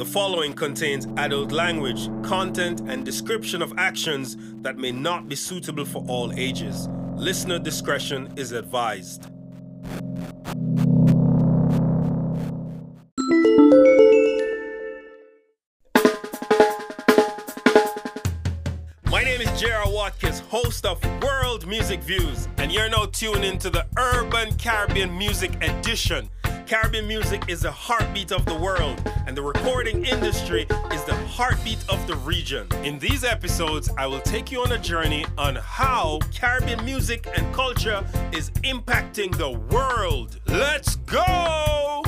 [0.00, 5.84] The following contains adult language, content, and description of actions that may not be suitable
[5.84, 6.88] for all ages.
[7.16, 9.26] Listener discretion is advised.
[19.04, 19.92] My name is J.R.
[19.92, 25.50] Watkins, host of World Music Views, and you're now tuned into the Urban Caribbean Music
[25.60, 26.30] Edition.
[26.68, 31.84] Caribbean music is the heartbeat of the world, and the recording industry is the heartbeat
[31.88, 32.68] of the region.
[32.84, 37.52] In these episodes, I will take you on a journey on how Caribbean music and
[37.52, 40.38] culture is impacting the world.
[40.46, 42.04] Let's go!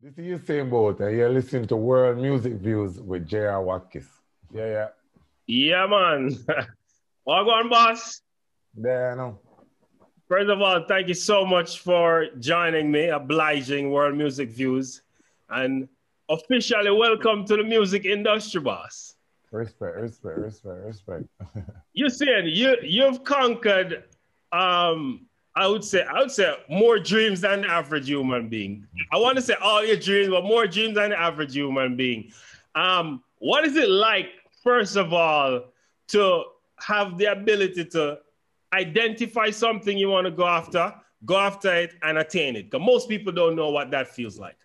[0.00, 3.62] This is Usain Bolt, and you're listening to World Music Views with J.R.
[3.62, 4.08] Watkins.
[4.52, 4.88] Yeah, yeah.
[5.46, 6.36] Yeah, man.
[7.28, 8.22] Wagwan, boss.
[8.74, 9.38] Yeah, I know.
[10.28, 15.02] First of all, thank you so much for joining me, obliging World Music Views,
[15.50, 15.90] and
[16.30, 19.16] officially welcome to the music industry, boss.
[19.50, 21.24] Respect, respect, respect, respect.
[21.92, 24.04] you saying you you've conquered,
[24.52, 28.86] um, I would say, I would say more dreams than the average human being.
[29.12, 32.32] I want to say all your dreams, but more dreams than the average human being.
[32.74, 34.30] Um, what is it like,
[34.64, 35.64] first of all,
[36.08, 36.44] to
[36.80, 38.18] have the ability to
[38.72, 42.70] identify something you want to go after, go after it, and attain it.
[42.70, 44.56] Because most people don't know what that feels like.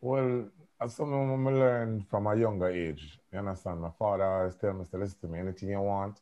[0.00, 0.48] Well,
[0.80, 3.18] as something I learned from a younger age.
[3.32, 3.80] You understand?
[3.80, 6.20] My father always tell me, listen to me, anything you want,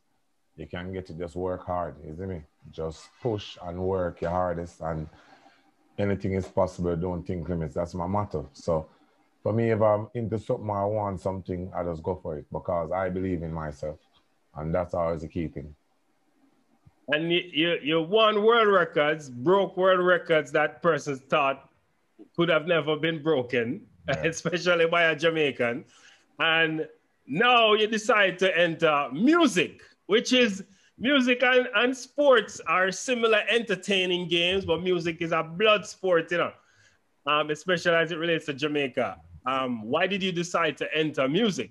[0.57, 1.95] you can get it, just work hard.
[2.03, 2.43] See me?
[2.71, 5.09] Just push and work your hardest, and
[5.99, 6.97] anything is possible.
[6.97, 7.75] Don't think limits.
[7.75, 8.49] That's my motto.
[8.53, 8.89] So,
[9.43, 12.91] for me, if I'm into something, I want something, I just go for it because
[12.91, 13.99] I believe in myself.
[14.59, 15.75] And that's always the key thing
[17.09, 21.71] and you, you, you won world records, broke world records that person thought
[22.37, 24.23] could have never been broken, yeah.
[24.25, 25.85] especially by a Jamaican.
[26.39, 26.87] And
[27.27, 30.65] now you decide to enter music, which is
[30.99, 36.39] music and, and sports are similar entertaining games, but music is a blood sport, you
[36.39, 36.53] know,
[37.27, 39.17] um, especially as it relates to Jamaica.
[39.47, 41.71] Um, why did you decide to enter music?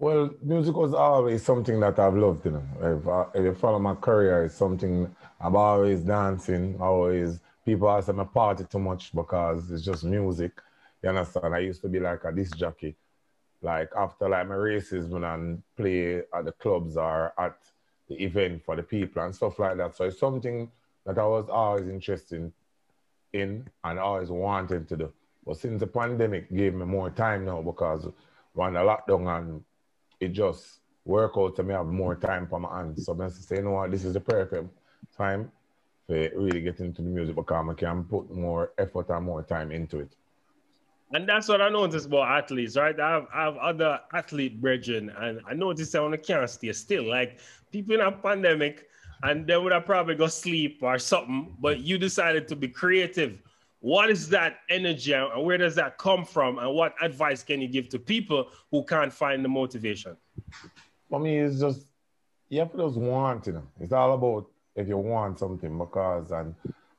[0.00, 2.64] Well, music was always something that I've loved, you know.
[2.80, 7.38] If, I, if you follow my career, it's something I'm always dancing, always.
[7.66, 10.52] People ask me party too much because it's just music.
[11.02, 11.54] You understand?
[11.54, 12.96] I used to be like a disc jockey.
[13.60, 15.36] Like after like my races when I
[15.76, 17.58] play at the clubs or at
[18.08, 19.96] the event for the people and stuff like that.
[19.96, 20.70] So it's something
[21.04, 22.50] that I was always interested
[23.34, 25.12] in and always wanted to do.
[25.44, 28.08] But since the pandemic gave me more time now because
[28.54, 29.64] when the lockdown and
[30.20, 33.04] it just work out to me have more time for my hands.
[33.06, 34.68] So I say, you know what, this is the perfect
[35.16, 35.50] time
[36.08, 39.72] to really get into the music because I can put more effort and more time
[39.72, 40.14] into it.
[41.12, 42.98] And that's what I noticed about athletes, right?
[42.98, 46.72] I have, I have other athlete brethren, and I noticed that when I can't stay
[46.72, 47.40] still, like
[47.72, 48.86] people in a pandemic,
[49.24, 53.38] and they would have probably go sleep or something, but you decided to be creative
[53.80, 56.58] what is that energy and where does that come from?
[56.58, 60.16] And what advice can you give to people who can't find the motivation?
[61.08, 61.86] For me, it's just
[62.50, 63.62] you have to just want, know.
[63.80, 64.46] It's all about
[64.76, 66.54] if you want something because and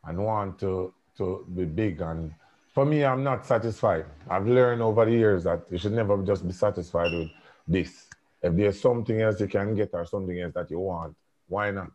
[0.06, 2.02] and want to to be big.
[2.02, 2.34] And
[2.74, 4.06] for me, I'm not satisfied.
[4.28, 7.30] I've learned over the years that you should never just be satisfied with
[7.68, 8.08] this.
[8.42, 11.16] If there's something else you can get or something else that you want,
[11.48, 11.92] why not?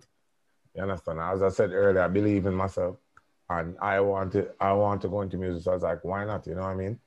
[0.74, 1.18] You understand?
[1.18, 2.98] As I said earlier, I believe in myself
[3.48, 5.62] and I wanted I want to go into music.
[5.64, 6.46] So I was like, why not?
[6.46, 6.98] You know what I mean?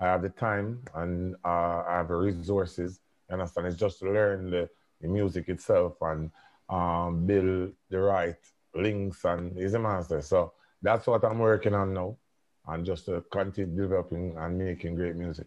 [0.00, 3.00] I have the time and uh, I have the resources.
[3.28, 3.68] You understand?
[3.68, 4.68] It's just to learn the,
[5.00, 6.30] the music itself and
[6.68, 8.36] um, build the right
[8.74, 10.20] links and is a master.
[10.20, 12.16] So that's what I'm working on now,
[12.66, 15.46] and just to continue developing and making great music.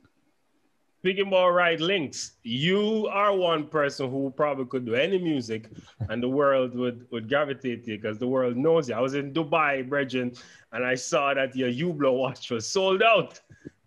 [1.06, 5.70] Speaking about right links, you are one person who probably could do any music
[6.10, 8.96] and the world would, would gravitate to you because the world knows you.
[8.96, 10.42] I was in Dubai, Bridget,
[10.72, 13.40] and I saw that your Hublot watch was sold out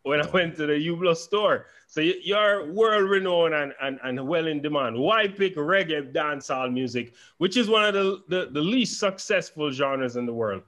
[0.03, 1.67] when I went to the Hublot store.
[1.88, 4.97] So you're world renowned and, and, and well in demand.
[4.97, 10.14] Why pick reggae dancehall music, which is one of the, the, the least successful genres
[10.14, 10.62] in the world?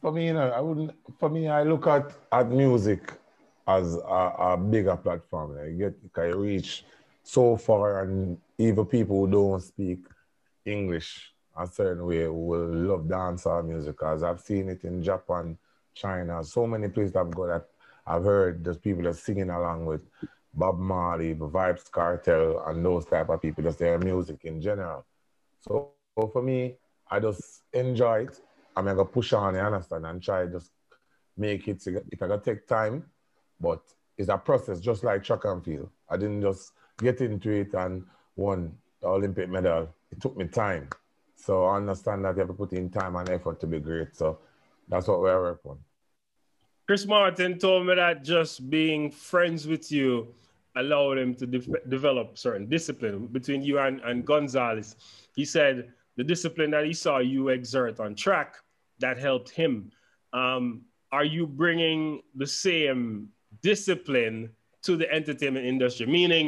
[0.00, 0.90] For me, you know, I wouldn't.
[1.20, 3.12] For me, I look at at music
[3.66, 5.58] as a, a bigger platform.
[5.66, 6.84] You get can reach
[7.22, 10.06] so far, and even people who don't speak
[10.64, 13.92] English a certain way will love dancehall music.
[13.92, 15.58] Because I've seen it in Japan,
[15.94, 17.68] China, so many places I've got that
[18.06, 20.02] I've heard there's people that singing along with
[20.54, 23.64] Bob Marley, Vybz Kartel, and those type of people.
[23.64, 25.04] That's their music in general.
[25.60, 26.76] So for me,
[27.10, 28.40] I just enjoy it.
[28.76, 30.70] I'm gonna push on, you understand, and try just
[31.36, 31.84] make it.
[31.86, 33.04] It gonna take time,
[33.60, 33.80] but
[34.18, 35.90] it's a process, just like track and field.
[36.08, 38.04] I didn't just get into it and
[38.36, 39.88] won the Olympic medal.
[40.10, 40.88] It took me time.
[41.36, 44.16] So I understand that you have to put in time and effort to be great.
[44.16, 44.38] So
[44.88, 45.78] that's what we're working on.
[46.86, 50.28] Chris Martin told me that just being friends with you
[50.76, 54.96] allowed him to de- develop certain discipline between you and, and Gonzalez.
[55.34, 58.56] He said the discipline that he saw you exert on track
[59.00, 59.90] that helped him.
[60.32, 60.82] Um,
[61.12, 63.28] are you bringing the same
[63.70, 64.38] discipline
[64.86, 66.06] to the entertainment industry?
[66.06, 66.46] Meaning,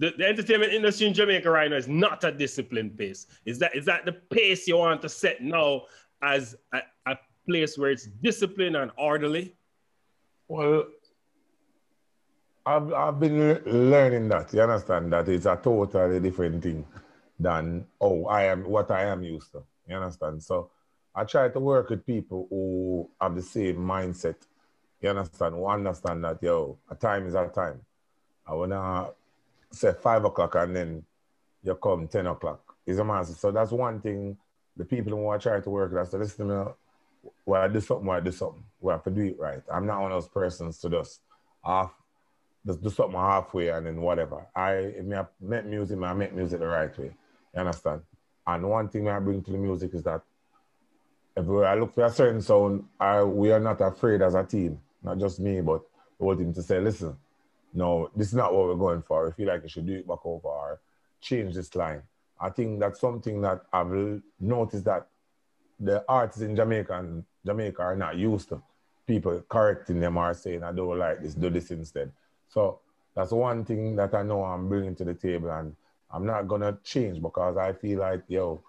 [0.00, 3.26] the, the entertainment industry in Jamaica right now is not a disciplined pace.
[3.50, 5.82] Is that is that the pace you want to set now
[6.22, 6.42] as
[6.72, 6.80] a,
[7.12, 7.14] a
[7.48, 9.54] place where it's disciplined and orderly?
[10.48, 10.84] Well,
[12.66, 14.52] I've, I've been learning that.
[14.52, 16.84] You understand that it's a totally different thing
[17.38, 19.62] than oh I am what I am used to.
[19.88, 20.42] You understand?
[20.42, 20.70] So
[21.14, 24.36] I try to work with people who have the same mindset.
[25.04, 25.54] You understand?
[25.54, 27.78] Who understand that yo, a time is a time.
[28.46, 29.10] I wanna
[29.70, 31.04] say five o'clock and then
[31.62, 32.74] you come ten o'clock.
[32.86, 33.34] Is a master.
[33.34, 34.34] So that's one thing
[34.74, 36.72] the people who I try to work I say, listen to me,
[37.44, 38.64] well, I do something, well, I do something.
[38.80, 39.60] We have to do it right.
[39.70, 41.20] I'm not one of those persons to just
[41.62, 41.92] half
[42.66, 44.46] just do something halfway and then whatever.
[44.56, 47.12] I if I make music, I make music the right way.
[47.52, 48.00] You understand?
[48.46, 50.22] And one thing I bring to the music is that
[51.36, 54.80] everywhere I look for a certain sound, I we are not afraid as a team,
[55.04, 55.82] not just me, but
[56.18, 57.16] the whole team to say, listen,
[57.72, 59.26] no, this is not what we're going for.
[59.26, 60.80] We feel like you should do it back over or
[61.20, 62.02] change this line.
[62.40, 65.06] I think that's something that I've noticed that
[65.80, 68.62] the artists in Jamaica and Jamaica are not used to
[69.06, 72.10] people correcting them or saying, I don't like this, do this instead.
[72.48, 72.80] So
[73.14, 75.74] that's one thing that I know I'm bringing to the table and
[76.10, 78.62] I'm not gonna change because I feel like, yo,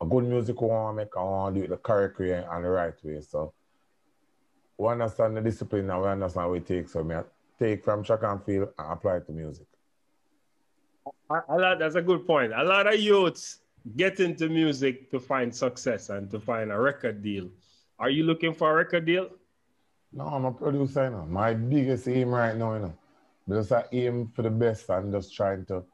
[0.00, 2.32] a good music I want to make, I want to do it the correct way
[2.32, 3.20] and the right way.
[3.20, 3.52] So
[4.76, 6.92] we understand the discipline and we understand what it takes.
[6.92, 7.16] So me
[7.58, 9.66] take from track and field and apply it to music.
[11.30, 12.52] A lot, that's a good point.
[12.52, 13.60] A lot of youths
[13.96, 17.48] get into music to find success and to find a record deal.
[17.98, 19.28] Are you looking for a record deal?
[20.12, 21.26] No, I'm a producer, you know.
[21.26, 22.94] My biggest aim right now, you know,
[23.48, 25.84] just I aim for the best and just trying to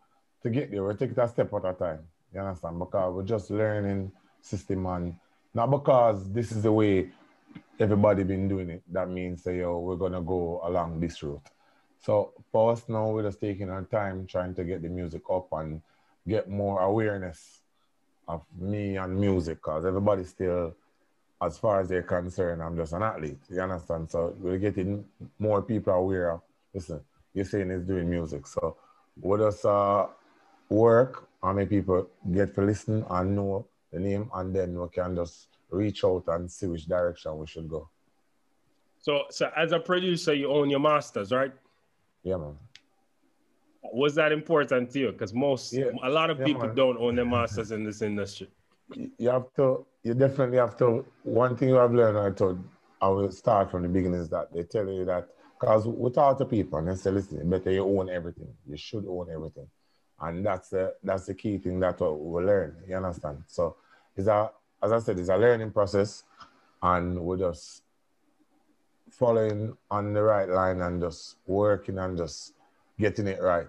[0.42, 0.84] to get there.
[0.84, 2.00] We take it a step at a time.
[2.32, 2.78] You understand?
[2.78, 5.14] Because we're just learning system and
[5.52, 7.10] not because this is the way
[7.78, 8.82] everybody been doing it.
[8.92, 11.42] That means say, yo, we're gonna go along this route.
[12.00, 15.48] So for us now, we're just taking our time trying to get the music up
[15.52, 15.82] and
[16.26, 17.60] get more awareness
[18.28, 20.74] of me and music because everybody still
[21.42, 23.38] as far as they're concerned, I'm just an athlete.
[23.48, 24.10] You understand?
[24.10, 25.04] So we're getting
[25.38, 26.42] more people aware of,
[26.74, 27.00] listen,
[27.32, 28.46] you're saying it's doing music.
[28.46, 28.76] So
[29.20, 30.06] we just uh,
[30.68, 35.16] work, how many people get to listen and know the name, and then we can
[35.16, 37.88] just reach out and see which direction we should go.
[38.98, 41.52] So, so as a producer, you own your masters, right?
[42.22, 42.56] Yeah, man.
[43.82, 45.12] Was that important to you?
[45.12, 45.86] Because most, yeah.
[46.02, 46.74] a lot of yeah, people man.
[46.74, 48.48] don't own their masters in this industry.
[49.18, 51.04] You have to you definitely have to.
[51.22, 52.58] One thing I've learned, I thought
[53.00, 55.28] I will start from the beginning is that they tell you that
[55.58, 58.48] because we talk to people and they say, listen, better you own everything.
[58.66, 59.68] You should own everything,
[60.20, 62.76] and that's the that's the key thing that we learn.
[62.88, 63.44] You understand?
[63.46, 63.76] So
[64.16, 64.50] it's a
[64.82, 66.24] as I said, it's a learning process,
[66.82, 67.82] and we're just
[69.10, 72.54] following on the right line and just working and just
[72.98, 73.68] getting it right.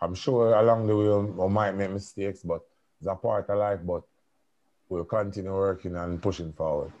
[0.00, 2.62] I'm sure along the way we might make mistakes, but
[3.00, 3.80] it's a part of life.
[3.84, 4.02] But
[4.88, 6.92] we'll continue working and pushing forward.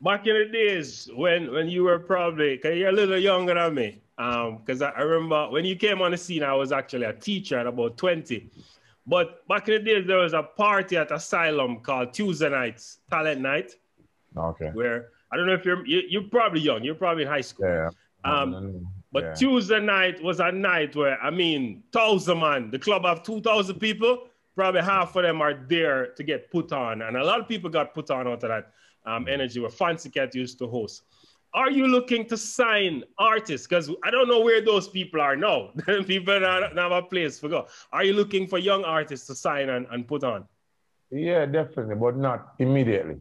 [0.00, 3.74] Back in the days when when you were probably, cause you're a little younger than
[3.74, 7.04] me, because um, I, I remember when you came on the scene, I was actually
[7.04, 8.50] a teacher at about 20.
[9.06, 13.40] But back in the days, there was a party at Asylum called Tuesday Nights, Talent
[13.40, 13.72] Night.
[14.36, 14.70] Okay.
[14.72, 17.28] Where I don't know if you're you, are you are probably young, you're probably in
[17.28, 17.66] high school.
[17.66, 17.90] Yeah.
[18.24, 19.34] Um, but yeah.
[19.34, 23.78] Tuesday night was a night where I mean, thousand man, the club have two thousand
[23.78, 27.02] people probably half of them are there to get put on.
[27.02, 28.72] And a lot of people got put on out of that
[29.04, 31.02] um, energy where Fancy Cat used to host.
[31.54, 33.68] Are you looking to sign artists?
[33.68, 35.70] Because I don't know where those people are now.
[35.86, 37.68] people don't have a place to go.
[37.92, 40.48] Are you looking for young artists to sign and, and put on?
[41.12, 43.20] Yeah, definitely, but not immediately.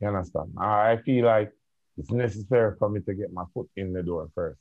[0.00, 0.54] You understand?
[0.58, 1.52] I feel like
[1.98, 4.58] it's necessary for me to get my foot in the door first.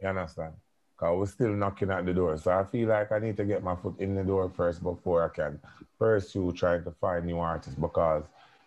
[0.00, 0.54] You understand?
[0.96, 2.36] Cause we're still knocking at the door.
[2.38, 5.24] So I feel like I need to get my foot in the door first before
[5.24, 5.60] I can
[5.96, 8.24] pursue trying to find new artists because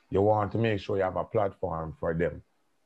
[0.09, 2.41] you want to make sure you have a platform for them.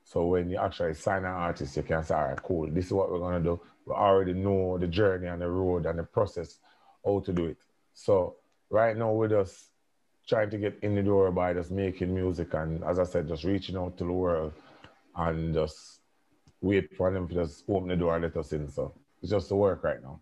[0.09, 2.93] So when you actually sign an artist, you can say, all right, cool, this is
[2.93, 3.61] what we're gonna do.
[3.85, 6.57] We already know the journey and the road and the process,
[7.05, 7.57] how to do it.
[7.93, 8.37] So
[8.71, 9.67] right now we're just
[10.27, 13.43] trying to get in the door by just making music and, as I said, just
[13.43, 14.53] reaching out to the world
[15.15, 15.99] and just
[16.59, 18.67] wait for them to just open the door and let us in.
[18.67, 20.19] So it's just the work right now.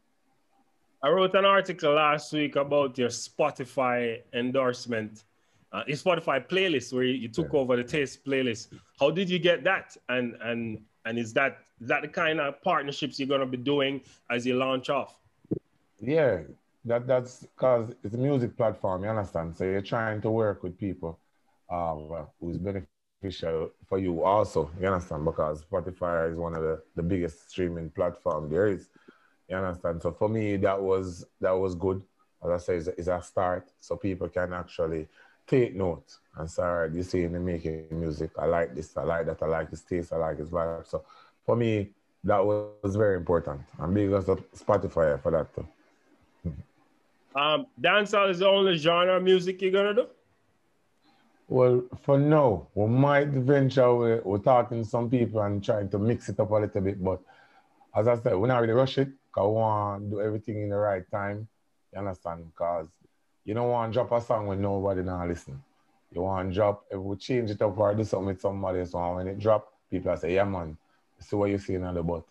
[1.01, 5.23] I wrote an article last week about your Spotify endorsement,
[5.71, 7.59] uh, your Spotify playlist where you, you took yeah.
[7.59, 8.67] over the Taste playlist.
[8.99, 9.95] How did you get that?
[10.09, 14.01] And and and is that is that the kind of partnerships you're gonna be doing
[14.29, 15.15] as you launch off?
[15.99, 16.41] Yeah,
[16.85, 19.03] that that's because it's a music platform.
[19.03, 19.57] You understand?
[19.57, 21.19] So you're trying to work with people
[21.69, 24.71] um, who's beneficial for you also.
[24.79, 25.25] You understand?
[25.25, 28.89] Because Spotify is one of the, the biggest streaming platform there is.
[29.49, 30.01] You understand?
[30.01, 32.01] So for me, that was that was good.
[32.43, 35.07] As I say, it's it's a start, so people can actually
[35.47, 39.03] take note and say, all right, you see, in making music, I like this, I
[39.03, 40.85] like that, I like his taste, I like his vibe.
[40.85, 41.03] So
[41.45, 41.89] for me,
[42.23, 43.61] that was very important.
[43.79, 45.67] I'm big as Spotify for that too.
[47.35, 50.07] um, dancehall is the only genre of music you're gonna do?
[51.49, 53.95] Well, for now, we might venture.
[53.95, 57.01] We're, we're talking to some people and trying to mix it up a little bit,
[57.01, 57.21] but
[57.95, 60.69] as I said, we're not really rush it because we want to do everything in
[60.69, 61.47] the right time.
[61.93, 62.45] You understand?
[62.45, 62.87] Because
[63.47, 65.63] you don't want to drop a song when nobody now listen.
[66.11, 69.15] You want to drop, if we change it up or do something with somebody, so
[69.15, 70.77] when it drop, people say, yeah, man,
[71.17, 72.23] see what you see in the but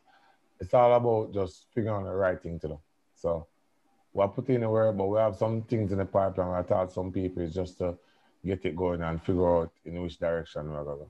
[0.61, 2.79] it's all about just figuring out the right thing to do.
[3.15, 3.47] So
[4.13, 6.55] we're putting in the work, but we have some things in the pipeline.
[6.55, 7.97] I thought some people is just to
[8.45, 11.07] get it going and figure out in which direction we're going.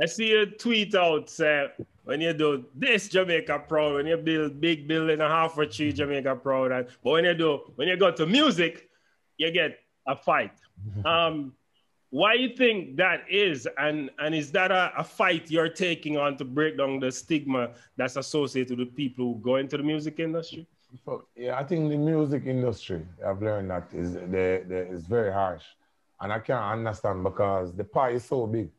[0.00, 1.68] I see you tweet out say
[2.04, 5.92] when you do this Jamaica proud, when you build big building a half a tree
[5.92, 8.88] Jamaica proud, and but when you do when you go to music,
[9.38, 10.52] you get a fight.
[11.04, 11.52] um,
[12.10, 16.36] why you think that is, and and is that a, a, fight you're taking on
[16.36, 20.66] to break down the stigma that's associated with people who go into the music industry?
[21.34, 25.64] yeah, I think the music industry, I've learned that is the, the is very harsh,
[26.20, 28.70] and I can't understand because the pie is so big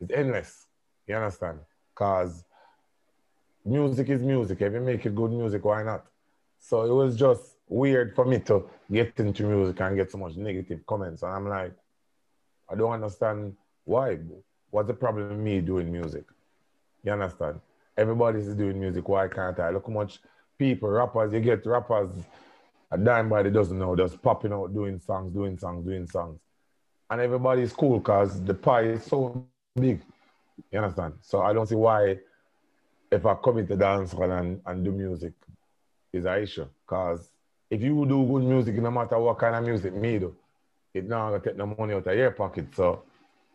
[0.00, 0.66] it's endless.
[1.06, 1.58] You understand?
[1.94, 2.44] Because
[3.64, 4.60] music is music.
[4.60, 6.04] If you make it good music, why not?
[6.60, 10.36] So it was just weird for me to get into music and get so much
[10.36, 11.22] negative comments.
[11.22, 11.72] And I'm like,
[12.68, 14.18] I don't understand why.
[14.70, 16.24] What's the problem with me doing music?
[17.02, 17.60] You understand?
[17.96, 19.08] Everybody's doing music.
[19.08, 19.70] Why can't I?
[19.70, 20.20] Look how much
[20.58, 22.10] people, rappers, you get rappers
[22.90, 26.40] a dime by the dozen now, just popping out, doing songs, doing songs, doing songs.
[27.10, 29.46] And everybody's cool because the pie is so
[29.78, 30.00] big.
[30.70, 31.14] You understand?
[31.22, 32.18] So I don't see why
[33.10, 35.32] if I come into dance and, and do music
[36.12, 36.66] is an issue.
[36.84, 37.30] Because
[37.70, 40.34] if you do good music, no matter what kind of music me do,
[40.94, 42.66] it not gonna take no money out of your pocket.
[42.74, 43.02] So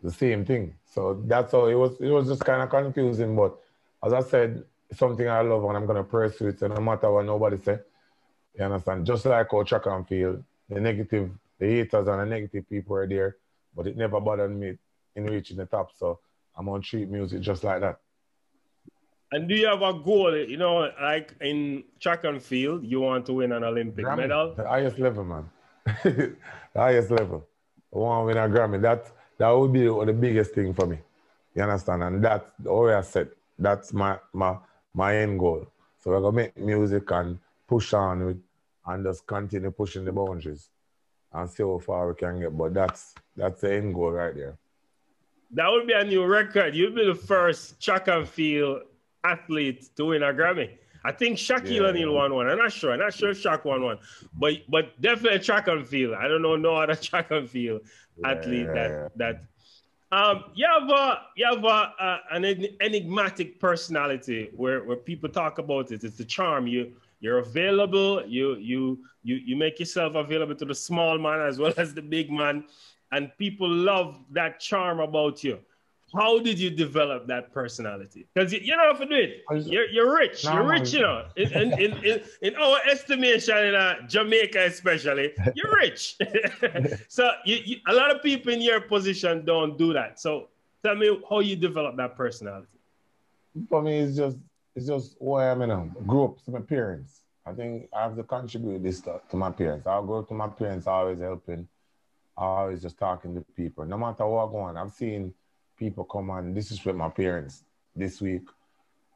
[0.02, 0.74] the same thing.
[0.84, 3.34] So that's all it was it was just kind of confusing.
[3.36, 3.56] But
[4.04, 6.60] as I said, something I love and I'm gonna pursue it.
[6.60, 7.78] So no matter what nobody say.
[8.56, 9.04] You understand?
[9.04, 13.08] Just like our track and field, the negative, the haters and the negative people are
[13.08, 13.36] there,
[13.74, 14.78] but it never bothered me
[15.16, 15.90] in reaching the top.
[15.96, 16.20] So
[16.56, 17.98] I'm gonna treat music just like that.
[19.32, 20.36] And do you have a goal?
[20.36, 24.54] You know, like in track and field, you want to win an Olympic Grammy, medal?
[24.54, 25.50] The highest level, man.
[26.04, 26.36] the
[26.76, 27.44] highest level.
[27.92, 28.80] I want to win a Grammy.
[28.80, 30.98] That that would be the biggest thing for me.
[31.54, 32.02] You understand?
[32.02, 33.30] And that's the I said.
[33.58, 34.56] That's my my
[34.94, 35.66] my end goal.
[36.00, 38.42] So we're gonna make music and push on with
[38.86, 40.68] and just continue pushing the boundaries
[41.32, 42.56] and see how far we can get.
[42.56, 44.56] But that's that's the end goal right there.
[45.54, 46.74] That would be a new record.
[46.74, 48.82] You'd be the first track and field
[49.22, 50.70] athlete to win a Grammy.
[51.04, 52.48] I think Shaquille yeah, O'Neal won one.
[52.48, 52.92] I'm not sure.
[52.92, 53.98] I'm not sure if Shaq won one,
[54.38, 56.14] but but definitely track and field.
[56.14, 57.82] I don't know no other track and field
[58.16, 59.44] yeah, athlete that that.
[60.12, 62.44] Um, you have a you have a, a, an
[62.80, 66.04] enigmatic personality where where people talk about it.
[66.04, 66.66] It's the charm.
[66.66, 68.24] You you're available.
[68.26, 72.02] You you you you make yourself available to the small man as well as the
[72.02, 72.64] big man
[73.14, 75.58] and people love that charm about you.
[76.12, 78.26] How did you develop that personality?
[78.32, 79.42] Because you, you know if to do it.
[79.66, 80.44] You're, you're rich.
[80.44, 81.24] You're rich, you know.
[81.36, 86.16] In, in, in, in, our estimation, in uh, Jamaica especially, you're rich.
[87.08, 90.20] so you, you, a lot of people in your position don't do that.
[90.20, 90.48] So
[90.84, 92.68] tell me how you develop that personality.
[93.68, 94.36] For me, it's just
[94.76, 95.88] it's just who I am now.
[96.06, 97.22] Grew up to my parents.
[97.46, 99.86] I think I have to contribute this to, to my parents.
[99.86, 101.68] I'll go to my parents, always helping
[102.36, 103.84] always just talking to people.
[103.84, 105.32] No matter what going I've seen
[105.78, 107.64] people come and this is with my parents
[107.94, 108.42] this week.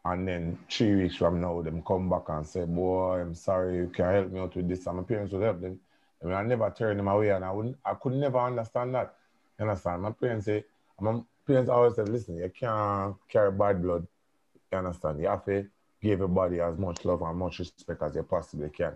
[0.04, 3.88] And then three weeks from now, them come back and say, boy, I'm sorry, you
[3.88, 4.86] can help me out with this.
[4.86, 5.78] And my parents would help them.
[6.22, 9.14] I mean, I never turn them away and I wouldn't, I could never understand that.
[9.58, 10.02] You understand?
[10.02, 10.64] My parents say,
[11.00, 14.06] my parents always said, listen, you can't carry bad blood.
[14.72, 15.20] You understand?
[15.20, 15.66] You have to
[16.00, 18.94] give everybody as much love and much respect as you possibly can.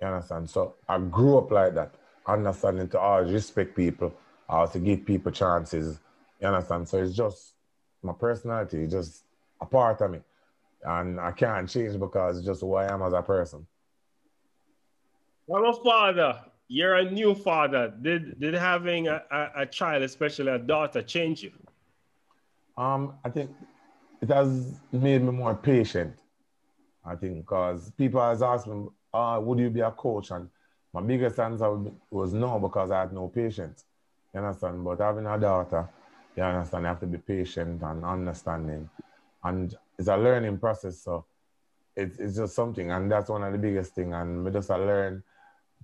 [0.00, 0.48] You understand?
[0.48, 1.94] So I grew up like that.
[2.30, 4.14] Understanding to always respect people,
[4.48, 6.00] always to give people chances.
[6.40, 6.88] You understand?
[6.88, 7.54] So it's just
[8.02, 9.24] my personality, just
[9.60, 10.20] a part of me.
[10.84, 13.66] And I can't change because it's just who I am as a person.
[15.54, 16.40] I'm a father.
[16.68, 17.92] You're a new father.
[18.00, 21.52] Did did having a, a, a child, especially a daughter, change you?
[22.78, 23.50] Um, I think
[24.22, 26.14] it has made me more patient.
[27.04, 30.30] I think because people has asked me, uh, would you be a coach?
[30.30, 30.48] And
[30.92, 31.78] my biggest answer
[32.10, 33.84] was no, because I had no patience.
[34.34, 34.84] You understand?
[34.84, 35.88] But having a daughter,
[36.36, 38.88] you understand, you have to be patient and understanding.
[39.42, 40.98] And it's a learning process.
[40.98, 41.24] So
[41.96, 42.90] it's, it's just something.
[42.90, 44.14] And that's one of the biggest thing.
[44.14, 45.22] And we just learn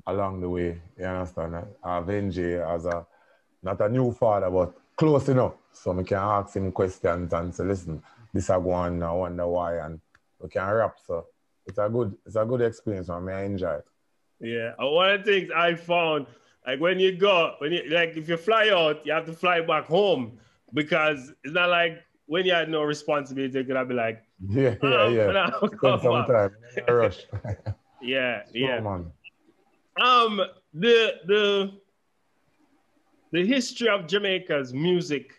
[0.07, 0.81] along the way.
[0.99, 1.57] You understand?
[1.83, 3.07] I have NJ as a,
[3.63, 5.55] not a new father, but close enough.
[5.73, 9.47] So we can ask him questions and say, listen, this I go on, I wonder
[9.47, 9.77] why.
[9.79, 10.01] And
[10.41, 10.97] we can rap.
[11.07, 11.27] So
[11.65, 13.09] it's a good, it's a good experience.
[13.09, 13.87] I mean, I enjoy it.
[14.41, 16.27] Yeah, one of the things I found,
[16.67, 19.61] like when you go, when you like if you fly out, you have to fly
[19.61, 20.39] back home
[20.75, 24.89] because it's not like when you had no responsibility, you could be like, yeah, yeah,
[24.89, 25.51] oh, yeah.
[25.57, 26.51] Spend some time,
[26.89, 27.27] rush.
[28.03, 28.81] yeah, yeah.
[28.81, 29.11] man.
[30.01, 30.43] Um,
[30.75, 31.73] the the
[33.33, 35.33] the history of Jamaica's music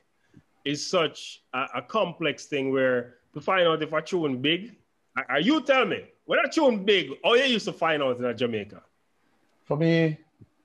[0.66, 4.76] is such a, a complex thing where to find out if a tune big,
[5.30, 8.38] are you tell me when a tune big, how you used to find out in
[8.38, 8.82] Jamaica?
[9.68, 10.18] For me,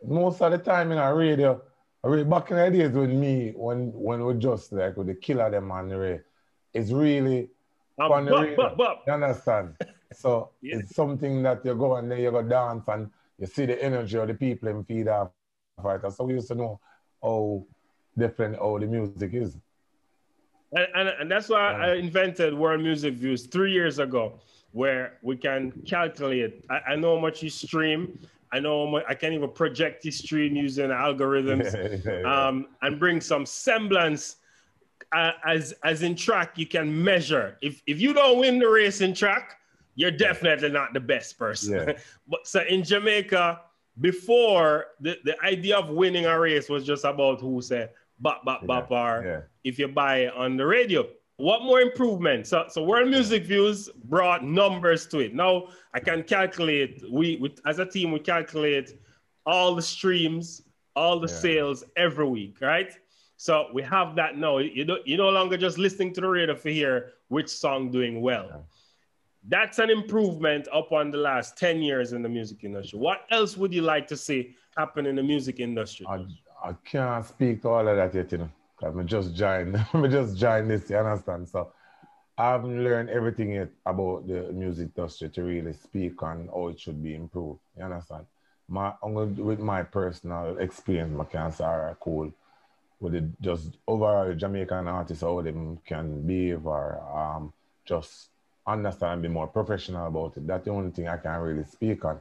[0.06, 1.60] most of the time in a radio,
[2.04, 5.14] I read back in the days with me when when we just like with the
[5.14, 6.22] killer them on the radio,
[6.72, 7.50] it's really
[8.00, 9.02] um, fun bup, bup, bup.
[9.06, 9.76] You understand?
[10.12, 10.78] So yeah.
[10.78, 14.16] it's something that you go and then you go dance and you see the energy
[14.18, 15.30] of the people and feed off
[15.84, 16.12] it.
[16.12, 16.80] So we used to know
[17.22, 17.64] how
[18.16, 19.56] different how the music is.
[20.72, 21.92] And, and, and that's why yeah.
[21.92, 24.40] I invented World Music Views three years ago,
[24.72, 26.64] where we can calculate.
[26.70, 28.18] I, I know how much you stream,
[28.52, 34.36] I know I can't even project history using algorithms um, and bring some semblance.
[35.10, 37.58] Uh, as as in track, you can measure.
[37.60, 39.58] If if you don't win the race in track,
[39.94, 41.74] you're definitely not the best person.
[41.74, 41.92] Yeah.
[42.28, 43.60] but so in Jamaica,
[44.00, 48.66] before the, the idea of winning a race was just about who said bop bop
[48.66, 49.40] bop or yeah.
[49.64, 52.46] if you buy it on the radio what more improvement?
[52.46, 55.34] So, so World Music Views brought numbers to it.
[55.34, 57.02] Now I can calculate.
[57.10, 58.98] We, we as a team, we calculate
[59.46, 60.62] all the streams,
[60.94, 61.34] all the yeah.
[61.34, 62.92] sales every week, right?
[63.36, 64.58] So we have that now.
[64.58, 68.20] You don't, you no longer just listening to the radio for hear which song doing
[68.20, 68.46] well.
[68.48, 68.58] Yeah.
[69.48, 73.00] That's an improvement upon the last 10 years in the music industry.
[73.00, 76.06] What else would you like to see happen in the music industry?
[76.08, 76.24] I,
[76.62, 78.50] I can't speak to all of that yet, you know.
[78.82, 81.48] Cause I just joined, I'm just joined this, you understand?
[81.48, 81.72] So
[82.36, 86.80] I haven't learned everything yet about the music industry to really speak on how it
[86.80, 87.60] should be improved.
[87.78, 88.26] You understand?
[88.68, 92.32] My with my personal experience, my can say, all right, cool.
[93.00, 95.54] With it just overall Jamaican artists, how they
[95.86, 97.52] can behave or um,
[97.84, 98.30] just
[98.66, 100.46] understand and be more professional about it.
[100.46, 102.18] That's the only thing I can really speak on.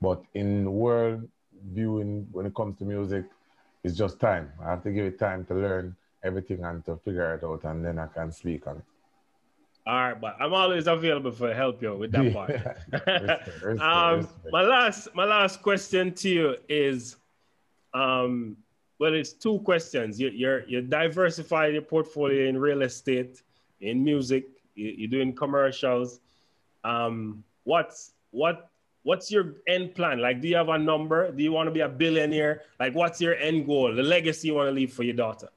[0.00, 1.28] But in world
[1.72, 3.24] viewing, when it comes to music,
[3.84, 4.52] it's just time.
[4.64, 7.84] I have to give it time to learn everything and to figure it out, and
[7.84, 8.84] then I can speak on it.
[9.84, 12.50] All right, but I'm always available for help you with that part.
[12.92, 14.52] respect, respect, um, respect.
[14.52, 17.16] My last, my last question to you is,
[17.92, 18.56] um,
[19.00, 20.20] well, it's two questions.
[20.20, 23.42] You, you're you diversify your portfolio in real estate,
[23.80, 24.46] in music.
[24.76, 26.20] You, are doing commercials.
[26.84, 28.70] Um, what's what
[29.02, 30.20] what's your end plan?
[30.20, 31.30] Like, do you have a number?
[31.32, 32.62] Do you want to be a billionaire?
[32.78, 35.48] Like, what's your end goal, the legacy you want to leave for your daughter?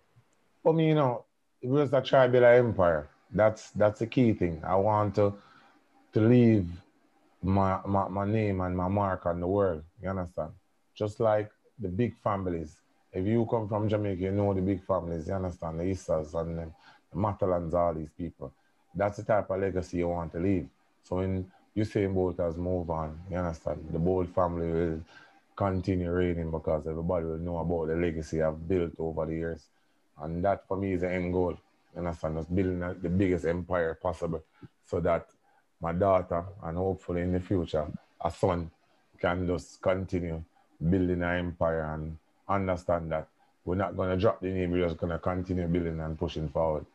[0.63, 1.25] For me, you know,
[1.61, 3.07] it was a tribal empire.
[3.31, 4.61] That's that's the key thing.
[4.65, 5.33] I want to
[6.13, 6.67] to leave
[7.43, 9.83] my, my my name and my mark on the world.
[10.01, 10.51] You understand?
[10.95, 12.77] Just like the big families.
[13.11, 15.27] If you come from Jamaica, you know the big families.
[15.27, 16.67] You understand the Easters and the
[17.15, 18.51] Matalons, all these people.
[18.93, 20.67] That's the type of legacy you want to leave.
[21.03, 23.19] So in Usain Bolt has moved on.
[23.29, 23.85] You understand?
[23.91, 25.01] The Bolt family will
[25.55, 29.61] continue reigning because everybody will know about the legacy I've built over the years.
[30.21, 31.57] And that for me is the end goal.
[31.93, 32.37] You understand?
[32.37, 34.41] Just building the biggest empire possible
[34.85, 35.27] so that
[35.81, 37.85] my daughter and hopefully in the future
[38.23, 38.71] a son
[39.19, 40.41] can just continue
[40.89, 43.27] building an empire and understand that
[43.65, 46.47] we're not going to drop the name, we're just going to continue building and pushing
[46.47, 46.85] forward.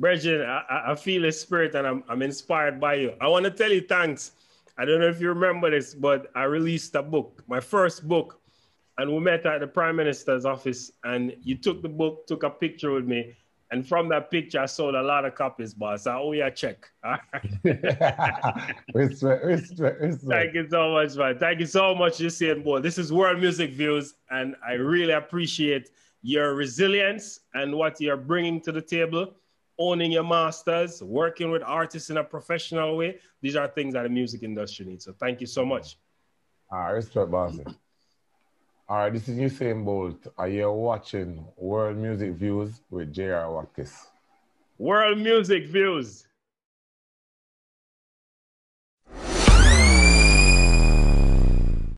[0.00, 3.12] Bridget, I, I feel a spirit and I'm, I'm inspired by you.
[3.20, 4.32] I want to tell you thanks.
[4.78, 8.40] I don't know if you remember this, but I released a book, my first book,
[8.96, 10.90] and we met at the Prime Minister's office.
[11.04, 13.36] And you took the book, took a picture with me,
[13.72, 16.08] And from that picture, I sold a lot of copies, boss.
[16.08, 16.90] I owe you a check.
[18.94, 20.28] respect, respect, respect.
[20.28, 21.38] Thank you so much, man.
[21.38, 22.82] Thank you so much, Usain Bolt.
[22.82, 25.90] This is World Music Views, and I really appreciate
[26.22, 29.34] your resilience and what you're bringing to the table,
[29.80, 33.18] owning your masters, working with artists in a professional way.
[33.40, 35.06] These are things that the music industry needs.
[35.06, 35.96] So thank you so much.
[36.70, 37.58] All right, respect, boss.
[38.88, 40.26] All right, this is Usain Bolt.
[40.36, 43.50] Are you watching World Music Views with J.R.
[43.52, 44.08] Watkins?
[44.78, 46.26] World Music Views.